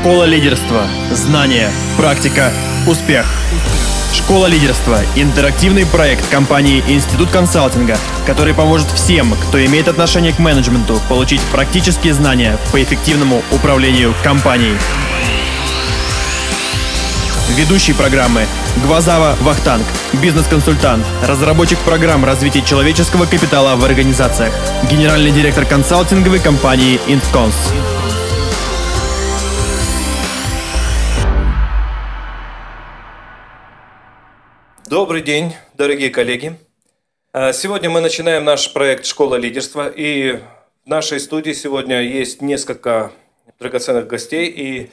[0.00, 0.86] Школа лидерства.
[1.10, 2.52] Знания, практика,
[2.86, 3.26] успех.
[4.14, 11.00] Школа лидерства– интерактивный проект компании Институт консалтинга, который поможет всем, кто имеет отношение к менеджменту,
[11.08, 14.76] получить практические знания по эффективному управлению компанией.
[17.56, 18.46] Ведущий программы
[18.84, 19.84] Гвазава Вахтанг,
[20.22, 24.54] бизнес-консультант, разработчик программ развития человеческого капитала в организациях,
[24.88, 27.72] генеральный директор консалтинговой компании Интконс.
[34.88, 36.56] Добрый день, дорогие коллеги.
[37.34, 39.86] А, Сегодня мы начинаем наш проект «Школа лидерства».
[39.86, 40.40] И
[40.86, 43.12] в нашей студии сегодня есть несколько
[43.60, 44.46] драгоценных гостей.
[44.46, 44.90] И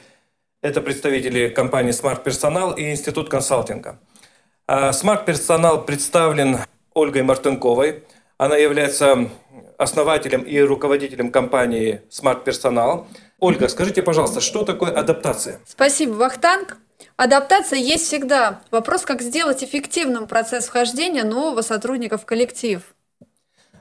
[0.60, 3.98] это представители компании Smart Personal и Институт консалтинга.
[4.66, 6.58] А, Smart Personal представлен
[6.92, 8.04] Ольгой Мартынковой.
[8.36, 9.30] Она является
[9.78, 13.06] основателем и руководителем компании Smart Personal.
[13.38, 15.58] Ольга, скажите, пожалуйста, что такое адаптация?
[15.64, 16.76] Спасибо, Вахтанг.
[17.16, 18.60] Адаптация есть всегда.
[18.70, 22.82] Вопрос, как сделать эффективным процесс вхождения нового сотрудника в коллектив.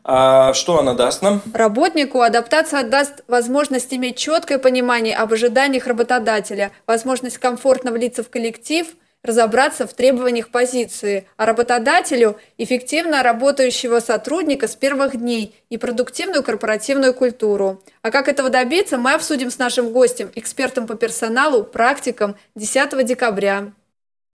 [0.08, 1.42] А что она даст нам?
[1.54, 8.88] Работнику адаптация даст возможность иметь четкое понимание об ожиданиях работодателя, возможность комфортно влиться в коллектив,
[9.26, 17.14] разобраться в требованиях позиции, а работодателю эффективно работающего сотрудника с первых дней и продуктивную корпоративную
[17.14, 17.82] культуру.
[18.02, 23.72] А как этого добиться, мы обсудим с нашим гостем, экспертом по персоналу, практиком 10 декабря.